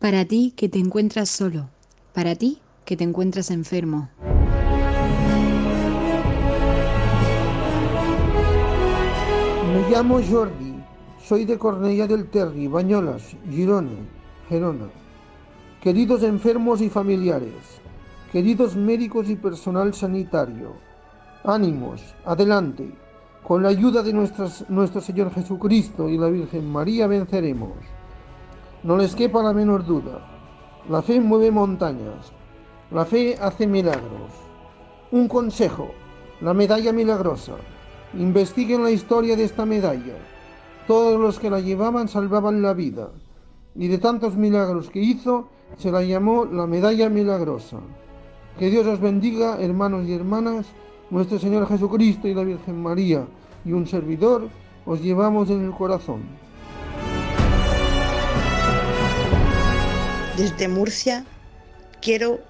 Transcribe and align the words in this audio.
Para 0.00 0.24
ti 0.24 0.54
que 0.56 0.70
te 0.70 0.78
encuentras 0.78 1.28
solo, 1.28 1.68
para 2.14 2.34
ti 2.34 2.58
que 2.86 2.96
te 2.96 3.04
encuentras 3.04 3.50
enfermo. 3.50 4.08
Me 9.74 9.90
llamo 9.90 10.18
Jordi, 10.26 10.74
soy 11.22 11.44
de 11.44 11.58
Cornellà 11.58 12.06
del 12.06 12.30
Terri, 12.30 12.66
Bañolas, 12.66 13.36
Girona, 13.50 13.98
Gerona. 14.48 14.88
Queridos 15.82 16.22
enfermos 16.22 16.80
y 16.80 16.88
familiares, 16.88 17.82
queridos 18.32 18.76
médicos 18.76 19.28
y 19.28 19.36
personal 19.36 19.92
sanitario, 19.92 20.76
ánimos, 21.44 22.00
adelante. 22.24 22.90
Con 23.46 23.62
la 23.62 23.68
ayuda 23.68 24.02
de 24.02 24.14
nuestro 24.14 25.00
Señor 25.02 25.30
Jesucristo 25.34 26.08
y 26.08 26.16
la 26.16 26.28
Virgen 26.28 26.72
María 26.72 27.06
venceremos. 27.06 27.99
No 28.82 28.96
les 28.96 29.14
quepa 29.14 29.42
la 29.42 29.52
menor 29.52 29.84
duda. 29.84 30.24
La 30.88 31.02
fe 31.02 31.20
mueve 31.20 31.50
montañas. 31.50 32.32
La 32.90 33.04
fe 33.04 33.36
hace 33.38 33.66
milagros. 33.66 34.32
Un 35.12 35.28
consejo. 35.28 35.90
La 36.40 36.54
medalla 36.54 36.90
milagrosa. 36.90 37.56
Investiguen 38.14 38.82
la 38.82 38.90
historia 38.90 39.36
de 39.36 39.44
esta 39.44 39.66
medalla. 39.66 40.16
Todos 40.86 41.20
los 41.20 41.38
que 41.38 41.50
la 41.50 41.60
llevaban 41.60 42.08
salvaban 42.08 42.62
la 42.62 42.72
vida. 42.72 43.10
Y 43.74 43.88
de 43.88 43.98
tantos 43.98 44.36
milagros 44.36 44.88
que 44.88 45.00
hizo, 45.00 45.48
se 45.76 45.92
la 45.92 46.02
llamó 46.02 46.46
la 46.46 46.66
medalla 46.66 47.10
milagrosa. 47.10 47.76
Que 48.58 48.70
Dios 48.70 48.86
os 48.86 48.98
bendiga, 48.98 49.60
hermanos 49.60 50.06
y 50.06 50.14
hermanas. 50.14 50.66
Nuestro 51.10 51.38
Señor 51.38 51.68
Jesucristo 51.68 52.28
y 52.28 52.34
la 52.34 52.44
Virgen 52.44 52.82
María 52.82 53.26
y 53.64 53.72
un 53.72 53.86
servidor 53.86 54.48
os 54.86 55.02
llevamos 55.02 55.50
en 55.50 55.64
el 55.66 55.72
corazón. 55.72 56.22
Desde 60.40 60.68
Murcia 60.68 61.26
quiero 62.00 62.40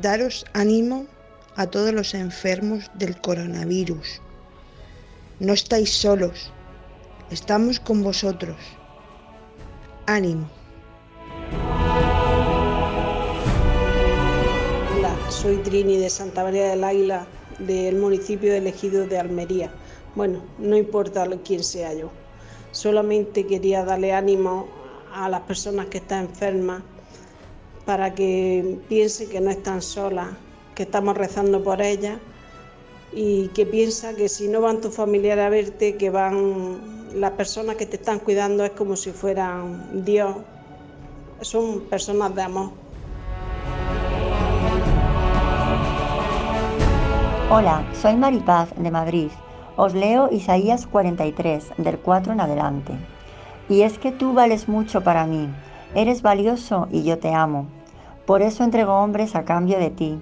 daros 0.00 0.46
ánimo 0.52 1.08
a 1.56 1.66
todos 1.66 1.92
los 1.92 2.14
enfermos 2.14 2.88
del 2.94 3.20
coronavirus. 3.20 4.22
No 5.40 5.52
estáis 5.52 5.92
solos, 5.92 6.52
estamos 7.32 7.80
con 7.80 8.04
vosotros. 8.04 8.56
Ánimo. 10.06 10.48
Hola, 14.96 15.12
soy 15.30 15.56
Trini 15.64 15.96
de 15.96 16.10
Santa 16.10 16.44
María 16.44 16.68
del 16.68 16.84
Águila, 16.84 17.26
del 17.58 17.96
municipio 17.96 18.54
elegido 18.54 19.08
de 19.08 19.18
Almería. 19.18 19.68
Bueno, 20.14 20.44
no 20.60 20.76
importa 20.76 21.26
quién 21.44 21.64
sea 21.64 21.92
yo, 21.92 22.12
solamente 22.70 23.48
quería 23.48 23.84
darle 23.84 24.12
ánimo 24.12 24.68
a 25.12 25.28
las 25.28 25.40
personas 25.40 25.86
que 25.86 25.98
están 25.98 26.26
enfermas 26.26 26.84
para 27.84 28.14
que 28.14 28.78
piense 28.88 29.28
que 29.28 29.40
no 29.40 29.50
están 29.50 29.82
solas, 29.82 30.28
que 30.74 30.84
estamos 30.84 31.16
rezando 31.16 31.62
por 31.62 31.80
ellas 31.82 32.18
y 33.12 33.48
que 33.48 33.66
piensa 33.66 34.14
que 34.14 34.28
si 34.28 34.48
no 34.48 34.60
van 34.60 34.80
tus 34.80 34.94
familiares 34.94 35.44
a 35.44 35.48
verte, 35.48 35.96
que 35.96 36.10
van 36.10 37.10
las 37.14 37.32
personas 37.32 37.76
que 37.76 37.86
te 37.86 37.96
están 37.96 38.20
cuidando 38.20 38.64
es 38.64 38.70
como 38.70 38.96
si 38.96 39.10
fueran 39.10 40.04
Dios, 40.04 40.36
son 41.40 41.80
personas 41.80 42.34
de 42.34 42.42
amor. 42.42 42.70
Hola, 47.50 47.84
soy 48.00 48.14
Maripaz 48.14 48.72
de 48.76 48.90
Madrid. 48.92 49.28
Os 49.76 49.94
leo 49.94 50.28
Isaías 50.30 50.86
43, 50.86 51.72
del 51.78 51.98
4 51.98 52.32
en 52.32 52.40
adelante. 52.40 52.92
Y 53.68 53.82
es 53.82 53.98
que 53.98 54.12
tú 54.12 54.34
vales 54.34 54.68
mucho 54.68 55.00
para 55.02 55.26
mí, 55.26 55.48
eres 55.94 56.22
valioso 56.22 56.88
y 56.90 57.02
yo 57.02 57.18
te 57.18 57.34
amo. 57.34 57.66
Por 58.26 58.42
eso 58.42 58.64
entrego 58.64 58.94
hombres 58.94 59.34
a 59.34 59.44
cambio 59.44 59.78
de 59.78 59.90
ti, 59.90 60.20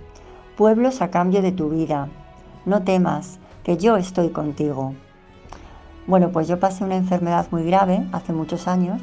pueblos 0.57 1.03
a 1.03 1.11
cambio 1.11 1.43
de 1.43 1.53
tu 1.53 1.69
vida. 1.69 2.09
No 2.65 2.83
temas, 2.83 3.39
que 3.63 3.77
yo 3.77 3.97
estoy 3.97 4.31
contigo. 4.31 4.95
Bueno, 6.07 6.31
pues 6.31 6.49
yo 6.49 6.59
pasé 6.59 6.85
una 6.85 6.97
enfermedad 6.97 7.47
muy 7.51 7.65
grave 7.65 8.07
hace 8.13 8.33
muchos 8.33 8.67
años 8.67 9.01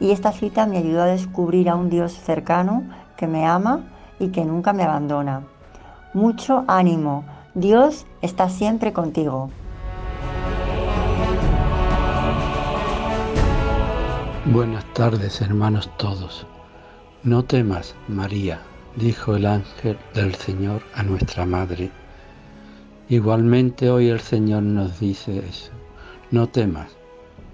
y 0.00 0.10
esta 0.10 0.32
cita 0.32 0.66
me 0.66 0.78
ayudó 0.78 1.02
a 1.02 1.06
descubrir 1.06 1.68
a 1.68 1.74
un 1.74 1.90
Dios 1.90 2.12
cercano 2.12 2.84
que 3.16 3.26
me 3.26 3.46
ama 3.46 3.84
y 4.18 4.28
que 4.28 4.44
nunca 4.44 4.72
me 4.72 4.84
abandona. 4.84 5.42
Mucho 6.14 6.64
ánimo, 6.66 7.24
Dios 7.54 8.06
está 8.22 8.48
siempre 8.48 8.94
contigo. 8.94 9.50
Buenas 14.52 14.84
tardes, 14.94 15.40
hermanos 15.40 15.90
todos. 15.96 16.46
No 17.24 17.44
temas, 17.44 17.96
María, 18.06 18.60
dijo 18.94 19.34
el 19.34 19.44
ángel 19.44 19.98
del 20.14 20.36
Señor 20.36 20.82
a 20.94 21.02
nuestra 21.02 21.44
Madre. 21.44 21.90
Igualmente 23.08 23.90
hoy 23.90 24.08
el 24.08 24.20
Señor 24.20 24.62
nos 24.62 25.00
dice 25.00 25.38
eso. 25.38 25.72
No 26.30 26.48
temas, 26.48 26.92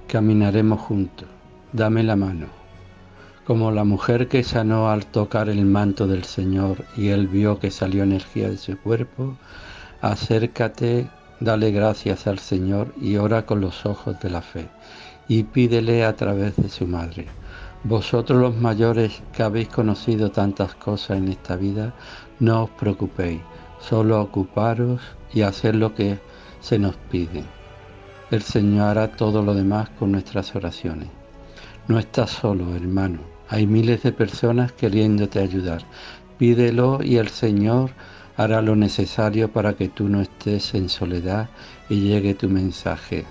caminaremos 0.06 0.80
juntos, 0.80 1.28
dame 1.72 2.02
la 2.02 2.14
mano. 2.14 2.48
Como 3.46 3.70
la 3.70 3.84
mujer 3.84 4.28
que 4.28 4.44
sanó 4.44 4.90
al 4.90 5.06
tocar 5.06 5.48
el 5.48 5.64
manto 5.64 6.06
del 6.06 6.24
Señor 6.24 6.84
y 6.94 7.08
él 7.08 7.26
vio 7.26 7.58
que 7.58 7.70
salió 7.70 8.02
energía 8.02 8.50
de 8.50 8.58
su 8.58 8.76
cuerpo, 8.76 9.38
acércate, 10.02 11.08
dale 11.40 11.70
gracias 11.70 12.26
al 12.26 12.38
Señor 12.38 12.92
y 13.00 13.16
ora 13.16 13.46
con 13.46 13.62
los 13.62 13.86
ojos 13.86 14.20
de 14.20 14.28
la 14.28 14.42
fe 14.42 14.68
y 15.28 15.44
pídele 15.44 16.04
a 16.04 16.16
través 16.16 16.56
de 16.56 16.68
su 16.68 16.86
madre. 16.86 17.26
Vosotros 17.84 18.40
los 18.40 18.56
mayores 18.56 19.22
que 19.32 19.42
habéis 19.42 19.68
conocido 19.68 20.30
tantas 20.30 20.74
cosas 20.74 21.18
en 21.18 21.28
esta 21.28 21.56
vida, 21.56 21.94
no 22.38 22.64
os 22.64 22.70
preocupéis, 22.70 23.40
solo 23.80 24.20
ocuparos 24.20 25.00
y 25.34 25.42
hacer 25.42 25.74
lo 25.74 25.94
que 25.94 26.18
se 26.60 26.78
nos 26.78 26.96
pide. 27.10 27.44
El 28.30 28.42
Señor 28.42 28.88
hará 28.88 29.08
todo 29.08 29.42
lo 29.42 29.54
demás 29.54 29.90
con 29.98 30.12
nuestras 30.12 30.54
oraciones. 30.54 31.08
No 31.88 31.98
estás 31.98 32.30
solo, 32.30 32.74
hermano. 32.74 33.18
Hay 33.48 33.66
miles 33.66 34.02
de 34.04 34.12
personas 34.12 34.72
queriéndote 34.72 35.40
ayudar. 35.40 35.82
Pídelo 36.38 37.02
y 37.02 37.16
el 37.16 37.28
Señor 37.28 37.90
hará 38.36 38.62
lo 38.62 38.76
necesario 38.76 39.52
para 39.52 39.74
que 39.74 39.88
tú 39.88 40.08
no 40.08 40.20
estés 40.20 40.74
en 40.74 40.88
soledad 40.88 41.50
y 41.88 42.00
llegue 42.00 42.34
tu 42.34 42.48
mensaje. 42.48 43.26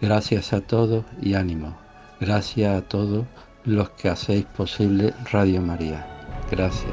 Gracias 0.00 0.52
a 0.52 0.60
todos 0.60 1.04
y 1.20 1.34
ánimo. 1.34 1.76
Gracias 2.20 2.72
a 2.72 2.82
todos 2.82 3.26
los 3.64 3.90
que 3.90 4.08
hacéis 4.08 4.44
posible 4.44 5.12
Radio 5.32 5.60
María. 5.60 6.06
Gracias. 6.50 6.92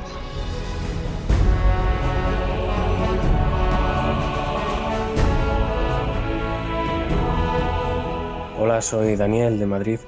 Hola, 8.60 8.82
soy 8.82 9.16
Daniel 9.16 9.60
de 9.60 9.68
Madrid. 9.68 10.00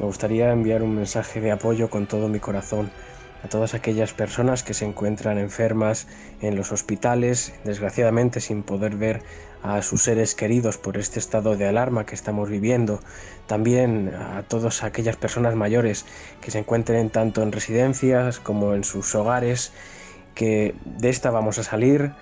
Me 0.00 0.06
gustaría 0.06 0.50
enviar 0.50 0.82
un 0.82 0.96
mensaje 0.96 1.40
de 1.40 1.52
apoyo 1.52 1.88
con 1.88 2.08
todo 2.08 2.28
mi 2.28 2.40
corazón 2.40 2.90
a 3.44 3.48
todas 3.48 3.74
aquellas 3.74 4.12
personas 4.12 4.62
que 4.62 4.74
se 4.74 4.84
encuentran 4.84 5.38
enfermas 5.38 6.08
en 6.40 6.56
los 6.56 6.72
hospitales, 6.72 7.54
desgraciadamente 7.64 8.40
sin 8.40 8.62
poder 8.64 8.96
ver 8.96 9.22
a 9.62 9.82
sus 9.82 10.02
seres 10.02 10.34
queridos 10.34 10.78
por 10.78 10.96
este 10.96 11.18
estado 11.18 11.56
de 11.56 11.68
alarma 11.68 12.06
que 12.06 12.14
estamos 12.14 12.48
viviendo, 12.48 13.00
también 13.46 14.12
a 14.14 14.42
todas 14.42 14.82
aquellas 14.82 15.16
personas 15.16 15.54
mayores 15.54 16.06
que 16.40 16.50
se 16.50 16.58
encuentren 16.58 17.10
tanto 17.10 17.42
en 17.42 17.52
residencias 17.52 18.40
como 18.40 18.74
en 18.74 18.84
sus 18.84 19.14
hogares, 19.14 19.72
que 20.34 20.74
de 20.84 21.10
esta 21.10 21.30
vamos 21.30 21.58
a 21.58 21.64
salir, 21.64 22.12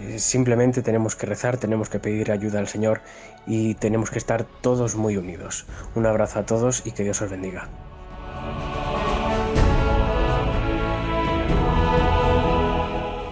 eh, 0.00 0.18
simplemente 0.18 0.82
tenemos 0.82 1.16
que 1.16 1.26
rezar, 1.26 1.56
tenemos 1.56 1.88
que 1.88 1.98
pedir 1.98 2.30
ayuda 2.30 2.58
al 2.58 2.68
Señor 2.68 3.00
y 3.46 3.74
tenemos 3.74 4.10
que 4.10 4.18
estar 4.18 4.44
todos 4.60 4.96
muy 4.96 5.16
unidos. 5.16 5.66
Un 5.94 6.06
abrazo 6.06 6.40
a 6.40 6.46
todos 6.46 6.82
y 6.86 6.92
que 6.92 7.04
Dios 7.04 7.20
os 7.22 7.30
bendiga. 7.30 7.68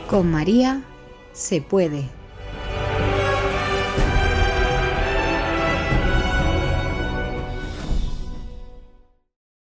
Con 0.08 0.30
María 0.30 0.82
se 1.32 1.60
puede. 1.60 2.19